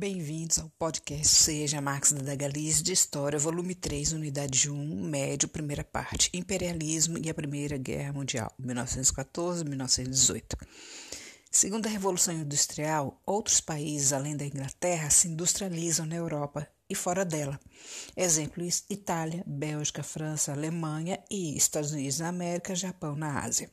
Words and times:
Bem-vindos 0.00 0.58
ao 0.58 0.70
podcast 0.78 1.28
Seja 1.28 1.78
Marx 1.78 2.12
da 2.12 2.34
Galiza 2.34 2.82
de 2.82 2.90
História, 2.90 3.38
volume 3.38 3.74
3, 3.74 4.14
unidade 4.14 4.70
1, 4.70 5.04
médio, 5.04 5.46
primeira 5.46 5.84
parte, 5.84 6.30
Imperialismo 6.32 7.18
e 7.18 7.28
a 7.28 7.34
Primeira 7.34 7.76
Guerra 7.76 8.10
Mundial, 8.10 8.50
1914-1918. 8.58 10.56
Segundo 11.50 11.86
a 11.86 11.90
Revolução 11.90 12.32
Industrial, 12.32 13.20
outros 13.26 13.60
países 13.60 14.14
além 14.14 14.34
da 14.34 14.46
Inglaterra 14.46 15.10
se 15.10 15.28
industrializam 15.28 16.06
na 16.06 16.16
Europa 16.16 16.66
e 16.88 16.94
fora 16.94 17.22
dela. 17.22 17.60
Exemplos: 18.16 18.84
Itália, 18.88 19.44
Bélgica, 19.46 20.02
França, 20.02 20.50
Alemanha 20.50 21.22
e 21.30 21.54
Estados 21.54 21.92
Unidos 21.92 22.20
na 22.20 22.28
América, 22.28 22.74
Japão 22.74 23.14
na 23.14 23.44
Ásia. 23.44 23.70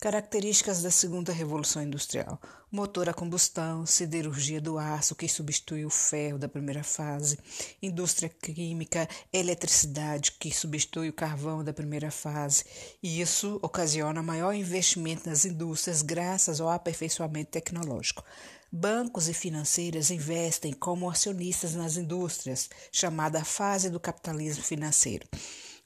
Características 0.00 0.82
da 0.82 0.90
segunda 0.90 1.32
revolução 1.32 1.82
industrial: 1.82 2.40
motor 2.70 3.08
a 3.08 3.14
combustão, 3.14 3.84
siderurgia 3.84 4.60
do 4.60 4.78
aço 4.78 5.14
que 5.14 5.28
substitui 5.28 5.84
o 5.84 5.90
ferro 5.90 6.38
da 6.38 6.48
primeira 6.48 6.82
fase, 6.82 7.38
indústria 7.82 8.28
química, 8.28 9.08
eletricidade 9.32 10.32
que 10.32 10.54
substitui 10.54 11.08
o 11.08 11.12
carvão 11.12 11.62
da 11.62 11.72
primeira 11.72 12.10
fase. 12.10 12.64
E 13.02 13.20
isso 13.20 13.58
ocasiona 13.62 14.22
maior 14.22 14.54
investimento 14.54 15.28
nas 15.28 15.44
indústrias 15.44 16.02
graças 16.02 16.60
ao 16.60 16.68
aperfeiçoamento 16.68 17.50
tecnológico. 17.50 18.24
Bancos 18.72 19.28
e 19.28 19.34
financeiras 19.34 20.12
investem 20.12 20.72
como 20.72 21.10
acionistas 21.10 21.74
nas 21.74 21.96
indústrias, 21.96 22.70
chamada 22.92 23.44
fase 23.44 23.90
do 23.90 23.98
capitalismo 23.98 24.62
financeiro. 24.62 25.26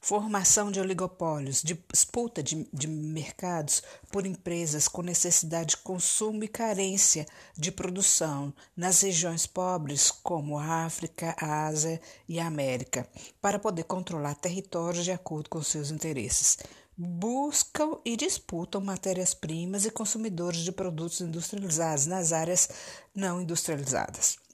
Formação 0.05 0.71
de 0.71 0.79
oligopólios, 0.79 1.63
disputa 1.63 2.43
de, 2.43 2.69
de, 2.71 2.87
mercados 2.87 3.81
por 4.11 4.23
empresas 4.23 4.87
com 4.87 5.01
necessidade 5.01 5.69
de 5.69 5.77
consumo 5.77 6.43
e 6.43 6.47
carência 6.47 7.25
de 7.57 7.71
produção 7.71 8.53
nas 8.77 9.01
regiões 9.01 9.47
pobres 9.47 10.11
como 10.11 10.59
a 10.59 10.85
África, 10.85 11.35
a 11.41 11.65
Ásia 11.65 11.99
e 12.29 12.39
a 12.39 12.45
América, 12.45 13.09
para 13.41 13.57
poder 13.57 13.85
controlar 13.85 14.35
territórios 14.35 15.05
de 15.05 15.11
acordo 15.11 15.49
com 15.49 15.63
seus 15.63 15.89
interesses 15.89 16.59
buscam 16.95 17.97
e 18.05 18.15
disputam 18.15 18.79
matérias-primas 18.79 19.85
e 19.85 19.91
consumidores 19.91 20.59
de 20.59 20.71
produtos 20.71 21.19
industrializados 21.19 22.05
nas 22.05 22.31
áreas 22.31 22.69
não 23.13 23.41
industrializadas. 23.41 24.44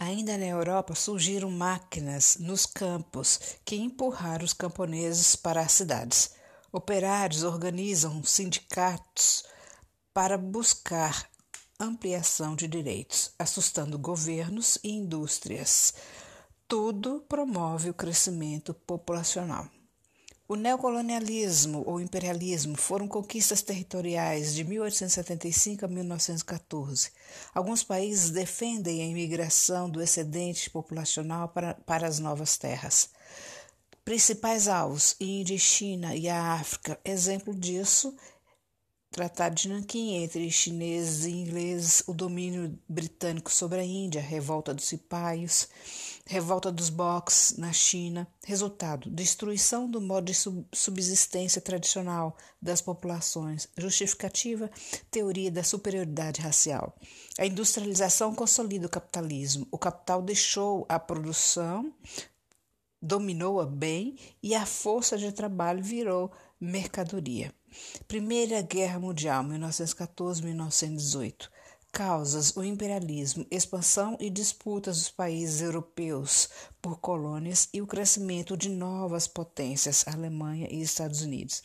Ainda 0.00 0.38
na 0.38 0.46
Europa 0.46 0.94
surgiram 0.94 1.50
máquinas 1.50 2.38
nos 2.40 2.64
campos 2.64 3.38
que 3.66 3.76
empurraram 3.76 4.46
os 4.46 4.54
camponeses 4.54 5.36
para 5.36 5.60
as 5.60 5.72
cidades. 5.72 6.30
Operários 6.72 7.42
organizam 7.42 8.24
sindicatos 8.24 9.44
para 10.14 10.38
buscar 10.38 11.28
ampliação 11.78 12.56
de 12.56 12.66
direitos, 12.66 13.32
assustando 13.38 13.98
governos 13.98 14.78
e 14.82 14.90
indústrias. 14.90 15.92
Tudo 16.66 17.22
promove 17.28 17.90
o 17.90 17.94
crescimento 17.94 18.72
populacional. 18.72 19.68
O 20.50 20.56
neocolonialismo 20.56 21.84
ou 21.86 22.00
imperialismo 22.00 22.76
foram 22.76 23.06
conquistas 23.06 23.62
territoriais 23.62 24.52
de 24.52 24.64
1875 24.64 25.84
a 25.84 25.88
1914. 25.88 27.12
Alguns 27.54 27.84
países 27.84 28.30
defendem 28.30 29.00
a 29.00 29.06
imigração 29.06 29.88
do 29.88 30.02
excedente 30.02 30.68
populacional 30.68 31.50
para, 31.50 31.74
para 31.74 32.08
as 32.08 32.18
novas 32.18 32.58
terras. 32.58 33.10
Principais 34.04 34.66
alvos: 34.66 35.14
Índia, 35.20 35.56
China 35.56 36.16
e 36.16 36.28
a 36.28 36.54
África. 36.54 36.98
Exemplo 37.04 37.54
disso 37.54 38.12
Tratado 39.12 39.56
de 39.56 39.68
Nanquim 39.68 40.22
entre 40.22 40.48
chineses 40.52 41.24
e 41.24 41.32
ingleses, 41.32 42.00
o 42.06 42.14
domínio 42.14 42.78
britânico 42.88 43.50
sobre 43.50 43.80
a 43.80 43.84
Índia, 43.84 44.20
revolta 44.20 44.72
dos 44.72 44.84
cipaios, 44.84 45.68
revolta 46.24 46.70
dos 46.70 46.88
box 46.88 47.56
na 47.58 47.72
China. 47.72 48.24
Resultado: 48.44 49.10
destruição 49.10 49.90
do 49.90 50.00
modo 50.00 50.26
de 50.26 50.34
subsistência 50.72 51.60
tradicional 51.60 52.36
das 52.62 52.80
populações. 52.80 53.66
Justificativa: 53.76 54.70
teoria 55.10 55.50
da 55.50 55.64
superioridade 55.64 56.40
racial. 56.40 56.96
A 57.36 57.44
industrialização 57.44 58.32
consolida 58.32 58.86
o 58.86 58.90
capitalismo. 58.90 59.66
O 59.72 59.78
capital 59.78 60.22
deixou 60.22 60.86
a 60.88 61.00
produção, 61.00 61.92
dominou-a 63.00 63.66
bem 63.66 64.16
e 64.42 64.54
a 64.54 64.66
força 64.66 65.16
de 65.16 65.32
trabalho 65.32 65.82
virou 65.82 66.30
mercadoria. 66.60 67.54
Primeira 68.06 68.60
Guerra 68.62 68.98
Mundial, 68.98 69.44
1914-1918. 69.44 71.48
Causas: 71.92 72.56
o 72.56 72.62
imperialismo, 72.62 73.44
expansão 73.50 74.16
e 74.20 74.30
disputas 74.30 74.98
dos 74.98 75.10
países 75.10 75.60
europeus 75.60 76.48
por 76.80 77.00
colônias 77.00 77.68
e 77.72 77.82
o 77.82 77.86
crescimento 77.86 78.56
de 78.56 78.68
novas 78.68 79.26
potências, 79.26 80.06
Alemanha 80.06 80.68
e 80.70 80.80
Estados 80.80 81.22
Unidos. 81.22 81.62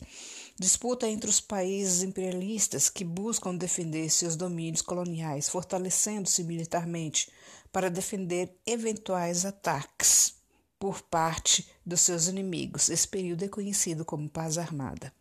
Disputa 0.58 1.08
entre 1.08 1.30
os 1.30 1.40
países 1.40 2.02
imperialistas 2.02 2.90
que 2.90 3.04
buscam 3.04 3.54
defender 3.54 4.10
seus 4.10 4.34
domínios 4.34 4.82
coloniais, 4.82 5.48
fortalecendo-se 5.48 6.42
militarmente 6.42 7.30
para 7.70 7.88
defender 7.88 8.52
eventuais 8.66 9.44
ataques 9.44 10.35
por 10.78 11.02
parte 11.02 11.68
dos 11.84 12.00
seus 12.00 12.28
inimigos. 12.28 12.88
Esse 12.88 13.08
período 13.08 13.44
é 13.44 13.48
conhecido 13.48 14.04
como 14.04 14.28
Paz 14.28 14.58
Armada. 14.58 15.12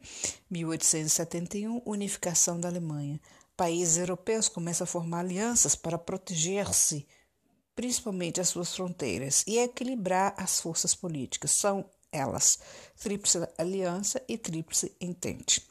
1871 0.50 1.82
Unificação 1.86 2.60
da 2.60 2.68
Alemanha. 2.68 3.20
Países 3.56 3.98
europeus 3.98 4.50
começam 4.50 4.84
a 4.84 4.88
formar 4.88 5.20
alianças 5.20 5.76
para 5.76 5.98
proteger-se, 5.98 7.08
principalmente 7.74 8.42
as 8.42 8.50
suas 8.50 8.76
fronteiras, 8.76 9.44
e 9.48 9.58
equilibrar 9.58 10.34
as 10.38 10.60
forças 10.60 10.94
políticas. 10.94 11.52
São 11.52 11.90
elas 12.12 12.60
Tríplice 13.00 13.48
Aliança 13.58 14.22
e 14.28 14.38
Tríplice 14.38 14.96
Entente. 15.00 15.66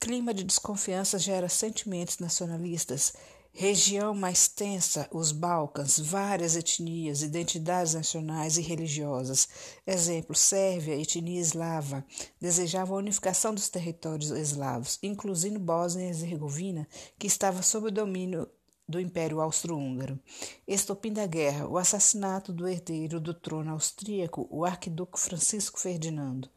Clima 0.00 0.32
de 0.32 0.44
desconfiança 0.44 1.18
gera 1.18 1.48
sentimentos 1.48 2.18
nacionalistas 2.18 3.14
Região 3.60 4.14
mais 4.14 4.46
tensa, 4.46 5.08
os 5.10 5.32
Balcãs, 5.32 5.98
várias 5.98 6.54
etnias, 6.54 7.22
identidades 7.22 7.94
nacionais 7.94 8.56
e 8.56 8.62
religiosas. 8.62 9.48
Exemplo, 9.84 10.32
Sérvia, 10.32 10.94
etnia 10.94 11.40
eslava, 11.40 12.06
desejava 12.40 12.94
a 12.94 12.98
unificação 12.98 13.52
dos 13.52 13.68
territórios 13.68 14.30
eslavos, 14.30 14.96
incluindo 15.02 15.58
Bósnia 15.58 16.04
e 16.04 16.08
Herzegovina, 16.10 16.86
que 17.18 17.26
estava 17.26 17.60
sob 17.60 17.88
o 17.88 17.90
domínio 17.90 18.48
do 18.88 19.00
Império 19.00 19.40
Austro-Húngaro. 19.40 20.20
Estopim 20.64 21.12
da 21.12 21.26
guerra, 21.26 21.66
o 21.66 21.76
assassinato 21.76 22.52
do 22.52 22.68
herdeiro 22.68 23.18
do 23.18 23.34
trono 23.34 23.72
austríaco, 23.72 24.46
o 24.52 24.64
arquiduque 24.64 25.18
Francisco 25.18 25.80
Ferdinando. 25.80 26.48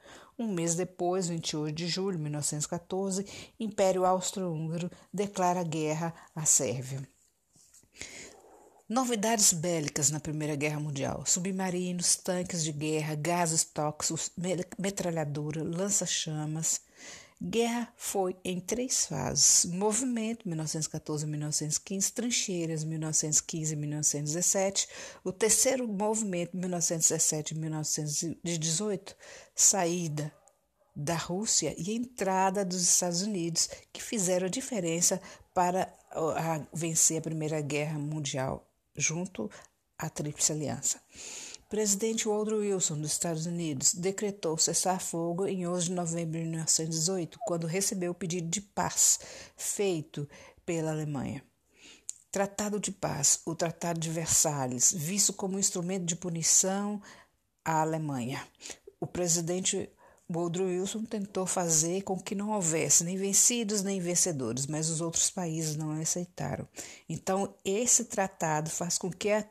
Um 0.42 0.48
mês 0.48 0.74
depois, 0.74 1.28
28 1.28 1.76
de 1.76 1.88
julho 1.88 2.18
de 2.18 2.24
1914, 2.24 3.24
Império 3.60 4.04
Austro-Húngaro 4.04 4.90
declara 5.14 5.62
guerra 5.62 6.16
à 6.36 6.46
Sérvia. 6.46 7.08
Novidades 8.90 9.54
bélicas 9.54 10.10
na 10.10 10.20
Primeira 10.20 10.56
Guerra 10.56 10.80
Mundial: 10.80 11.24
submarinos, 11.28 12.16
tanques 12.16 12.64
de 12.64 12.72
guerra, 12.72 13.14
gases 13.14 13.64
tóxicos, 13.64 14.32
metralhadora, 14.80 15.62
lança-chamas. 15.62 16.82
Guerra 17.44 17.92
foi 17.98 18.38
em 18.46 18.60
três 18.60 19.08
fases: 19.08 19.66
movimento 19.66 20.48
1914-1915, 20.48 22.14
trincheiras 22.14 22.86
1915-1917, 22.86 24.88
o 25.24 25.32
terceiro 25.32 25.88
movimento 25.88 26.56
1917-1918, 26.56 29.16
saída 29.56 30.32
da 30.96 31.16
Rússia 31.16 31.74
e 31.80 31.96
entrada 31.96 32.64
dos 32.64 32.84
Estados 32.84 33.24
Unidos, 33.24 33.72
que 33.92 34.04
fizeram 34.04 34.46
a 34.46 34.50
diferença 34.50 35.20
para 35.52 35.92
vencer 36.72 37.18
a 37.18 37.22
Primeira 37.22 37.60
Guerra 37.60 37.98
Mundial 37.98 38.72
junto 38.96 39.50
à 39.98 40.12
Tríplice 40.12 40.52
Aliança 40.52 41.02
presidente 41.72 42.28
Woodrow 42.28 42.60
Wilson 42.60 43.00
dos 43.00 43.14
Estados 43.14 43.46
Unidos 43.46 43.94
decretou 43.94 44.58
cessar-fogo 44.58 45.48
em 45.48 45.66
11 45.66 45.86
de 45.86 45.92
novembro 45.94 46.38
de 46.38 46.46
1918, 46.46 47.40
quando 47.48 47.66
recebeu 47.66 48.12
o 48.12 48.14
pedido 48.14 48.50
de 48.50 48.60
paz 48.60 49.22
feito 49.56 50.28
pela 50.66 50.92
Alemanha. 50.92 51.42
Tratado 52.30 52.78
de 52.78 52.92
Paz, 52.92 53.40
o 53.46 53.56
Tratado 53.56 54.02
de 54.02 54.10
Versalhes, 54.10 54.92
visto 54.92 55.32
como 55.32 55.58
instrumento 55.58 56.04
de 56.04 56.18
punição 56.18 57.02
à 57.64 57.80
Alemanha. 57.80 58.46
O 59.00 59.08
presidente 59.08 59.90
Woodrow 60.30 60.68
Wilson 60.68 61.06
tentou 61.06 61.46
fazer 61.46 62.02
com 62.02 62.20
que 62.20 62.36
não 62.36 62.50
houvesse 62.50 63.06
nem 63.06 63.16
vencidos 63.16 63.82
nem 63.82 64.02
vencedores, 64.02 64.68
mas 64.68 64.90
os 64.90 65.00
outros 65.00 65.32
países 65.32 65.78
não 65.78 65.92
aceitaram. 65.92 66.68
Então, 67.08 67.56
esse 67.64 68.06
tratado 68.06 68.70
faz 68.70 68.98
com 68.98 69.10
que 69.10 69.30
a 69.30 69.46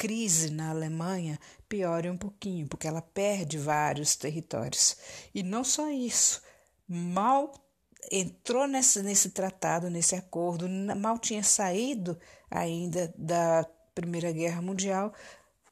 crise 0.00 0.50
na 0.50 0.70
Alemanha 0.70 1.38
piore 1.68 2.08
um 2.08 2.16
pouquinho, 2.16 2.66
porque 2.66 2.88
ela 2.88 3.02
perde 3.02 3.58
vários 3.58 4.16
territórios. 4.16 4.96
E 5.34 5.42
não 5.42 5.62
só 5.62 5.90
isso, 5.90 6.40
mal 6.88 7.52
entrou 8.10 8.66
nesse, 8.66 9.02
nesse 9.02 9.28
tratado, 9.28 9.90
nesse 9.90 10.14
acordo, 10.16 10.66
mal 10.96 11.18
tinha 11.18 11.42
saído 11.42 12.18
ainda 12.50 13.12
da 13.14 13.68
Primeira 13.94 14.32
Guerra 14.32 14.62
Mundial, 14.62 15.12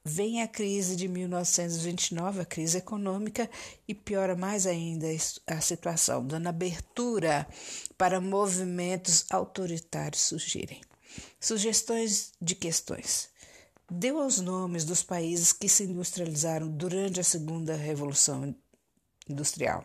vem 0.05 0.43
a 0.43 0.47
crise 0.47 0.95
de 0.95 1.09
1929, 1.09 2.43
a 2.43 2.45
crise 2.45 2.77
econômica, 2.77 3.49
e 3.89 3.95
piora 3.95 4.37
mais 4.37 4.67
ainda 4.67 5.07
a 5.47 5.61
situação, 5.63 6.27
dando 6.27 6.49
abertura 6.49 7.49
para 7.97 8.21
movimentos 8.21 9.25
autoritários 9.31 10.21
surgirem. 10.21 10.83
Sugestões 11.41 12.33
de 12.39 12.55
questões. 12.55 13.31
Deu 13.91 14.21
aos 14.21 14.39
nomes 14.39 14.85
dos 14.85 15.03
países 15.03 15.51
que 15.51 15.67
se 15.67 15.85
industrializaram 15.85 16.69
durante 16.69 17.21
a 17.21 17.25
segunda 17.25 17.75
revolução 17.75 18.55
industrial. 19.27 19.83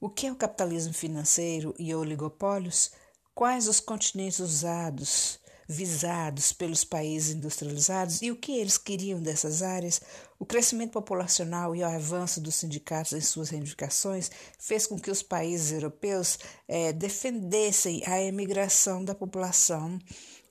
O 0.00 0.10
que 0.10 0.26
é 0.26 0.32
o 0.32 0.36
capitalismo 0.36 0.92
financeiro 0.92 1.72
e 1.78 1.94
oligopólios? 1.94 2.90
Quais 3.32 3.68
os 3.68 3.78
continentes 3.78 4.40
usados, 4.40 5.38
visados 5.68 6.52
pelos 6.52 6.82
países 6.82 7.32
industrializados 7.32 8.20
e 8.20 8.32
o 8.32 8.36
que 8.36 8.58
eles 8.58 8.76
queriam 8.76 9.22
dessas 9.22 9.62
áreas? 9.62 10.00
O 10.36 10.44
crescimento 10.44 10.90
populacional 10.90 11.76
e 11.76 11.82
o 11.82 11.86
avanço 11.86 12.40
dos 12.40 12.56
sindicatos 12.56 13.12
em 13.12 13.20
suas 13.20 13.50
reivindicações 13.50 14.28
fez 14.58 14.88
com 14.88 14.98
que 14.98 15.10
os 15.10 15.22
países 15.22 15.70
europeus 15.70 16.36
eh, 16.66 16.92
defendessem 16.92 18.02
a 18.08 18.20
emigração 18.20 19.04
da 19.04 19.14
população 19.14 20.00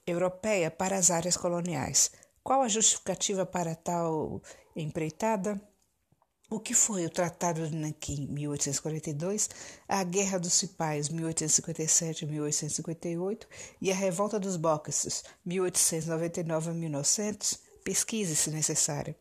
europeia 0.07 0.71
para 0.71 0.97
as 0.97 1.11
áreas 1.11 1.35
coloniais. 1.35 2.09
Qual 2.49 2.63
a 2.63 2.67
justificativa 2.67 3.45
para 3.45 3.75
tal 3.75 4.41
empreitada? 4.75 5.61
O 6.49 6.59
que 6.59 6.73
foi 6.73 7.05
o 7.05 7.09
Tratado 7.11 7.69
de 7.69 7.75
Nanquim, 7.75 8.25
1842, 8.25 9.51
a 9.87 10.03
Guerra 10.03 10.39
dos 10.39 10.53
Cipais, 10.53 11.09
1857-1858 11.09 13.45
e 13.79 13.91
a 13.91 13.95
Revolta 13.95 14.39
dos 14.39 14.55
Boxers, 14.55 15.23
1899-1900? 15.47 17.59
Pesquise 17.83 18.35
se 18.35 18.49
necessário. 18.49 19.15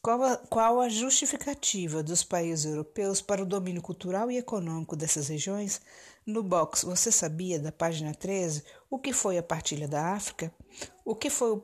Qual 0.00 0.22
a, 0.22 0.38
qual 0.38 0.80
a 0.80 0.88
justificativa 0.88 2.02
dos 2.02 2.24
países 2.24 2.64
europeus 2.64 3.20
para 3.20 3.42
o 3.42 3.46
domínio 3.46 3.82
cultural 3.82 4.30
e 4.30 4.38
econômico 4.38 4.96
dessas 4.96 5.28
regiões? 5.28 5.82
No 6.24 6.42
box, 6.42 6.84
você 6.84 7.12
sabia, 7.12 7.58
da 7.58 7.70
página 7.70 8.14
13, 8.14 8.64
o 8.88 8.98
que 8.98 9.12
foi 9.12 9.36
a 9.36 9.42
partilha 9.42 9.86
da 9.86 10.14
África? 10.14 10.50
O 11.04 11.14
que 11.14 11.28
foi 11.28 11.50
o, 11.50 11.62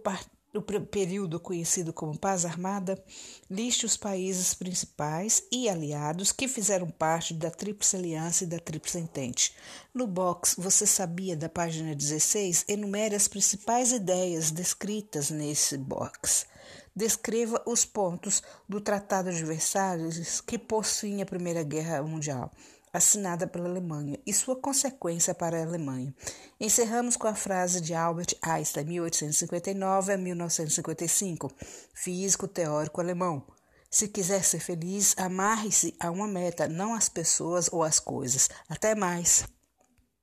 no 0.52 0.62
período 0.62 1.40
conhecido 1.40 1.92
como 1.92 2.18
Paz 2.18 2.44
Armada, 2.44 3.02
liste 3.50 3.86
os 3.86 3.96
países 3.96 4.52
principais 4.52 5.42
e 5.50 5.68
aliados 5.68 6.30
que 6.30 6.46
fizeram 6.46 6.88
parte 6.90 7.32
da 7.32 7.50
Tríplice 7.50 7.96
Aliança 7.96 8.44
e 8.44 8.46
da 8.46 8.58
Tríplice 8.58 8.98
Entente. 8.98 9.54
No 9.94 10.06
box, 10.06 10.54
você 10.58 10.86
sabia 10.86 11.36
da 11.36 11.48
página 11.48 11.94
16, 11.94 12.66
enumere 12.68 13.14
as 13.14 13.26
principais 13.26 13.92
ideias 13.92 14.50
descritas 14.50 15.30
nesse 15.30 15.78
box. 15.78 16.46
Descreva 16.94 17.62
os 17.66 17.86
pontos 17.86 18.42
do 18.68 18.78
Tratado 18.78 19.32
de 19.32 19.42
Versalhes 19.44 20.42
que 20.42 20.58
possuem 20.58 21.22
a 21.22 21.26
Primeira 21.26 21.62
Guerra 21.62 22.02
Mundial 22.02 22.52
assinada 22.92 23.46
pela 23.46 23.68
Alemanha 23.68 24.18
e 24.26 24.32
sua 24.32 24.54
consequência 24.54 25.34
para 25.34 25.58
a 25.58 25.62
Alemanha. 25.64 26.14
Encerramos 26.60 27.16
com 27.16 27.26
a 27.26 27.34
frase 27.34 27.80
de 27.80 27.94
Albert 27.94 28.36
Einstein, 28.42 28.84
1859 28.84 30.12
a 30.12 30.18
1955, 30.18 31.50
físico 31.94 32.46
teórico 32.46 33.00
alemão. 33.00 33.42
Se 33.90 34.08
quiser 34.08 34.42
ser 34.42 34.60
feliz, 34.60 35.14
amarre-se 35.18 35.94
a 36.00 36.10
uma 36.10 36.26
meta, 36.26 36.68
não 36.68 36.94
às 36.94 37.08
pessoas 37.08 37.68
ou 37.72 37.82
às 37.82 37.98
coisas. 37.98 38.48
Até 38.68 38.94
mais! 38.94 39.44